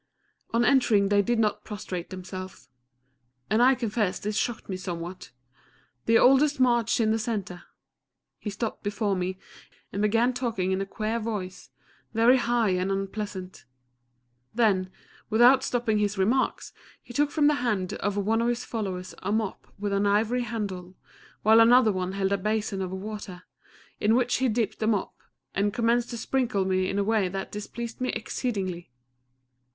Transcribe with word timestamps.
On 0.51 0.65
entering 0.65 1.09
they 1.09 1.21
did 1.21 1.37
not 1.37 1.63
prostrate 1.63 2.09
themselves 2.09 2.69
and 3.51 3.61
I 3.61 3.75
confess 3.75 4.17
this 4.17 4.35
shocked 4.35 4.67
me 4.67 4.75
somewhat! 4.75 5.29
The 6.07 6.17
oldest 6.17 6.59
marched 6.59 6.99
in 6.99 7.11
the 7.11 7.19
centre. 7.19 7.65
He 8.39 8.49
stopped 8.49 8.81
before 8.81 9.15
me, 9.15 9.37
and 9.93 10.01
began 10.01 10.33
talking 10.33 10.71
in 10.71 10.81
a 10.81 10.87
queer 10.87 11.19
voice, 11.19 11.69
very 12.15 12.37
high 12.37 12.69
and 12.71 12.91
unpleasant; 12.91 13.65
then, 14.55 14.89
without 15.29 15.63
stopping 15.63 15.99
his 15.99 16.17
remarks, 16.17 16.73
he 17.03 17.13
took 17.13 17.29
from 17.29 17.45
the 17.45 17.53
hand 17.61 17.93
of 17.93 18.17
one 18.17 18.41
of 18.41 18.47
his 18.47 18.65
followers 18.65 19.13
a 19.21 19.31
mop 19.31 19.71
with 19.77 19.93
an 19.93 20.07
ivory 20.07 20.41
handle, 20.41 20.95
while 21.43 21.59
another 21.59 21.91
one 21.91 22.13
held 22.13 22.31
a 22.31 22.39
basin 22.39 22.81
of 22.81 22.89
water, 22.89 23.43
in 23.99 24.15
which 24.15 24.37
he 24.37 24.49
dipped 24.49 24.79
the 24.79 24.87
mop, 24.87 25.13
and 25.53 25.75
commenced 25.75 26.09
to 26.09 26.17
sprinkle 26.17 26.65
me 26.65 26.89
in 26.89 26.97
a 26.97 27.03
way 27.03 27.29
that 27.29 27.51
displeased 27.51 28.01
me 28.01 28.09
exceedingly. 28.13 28.89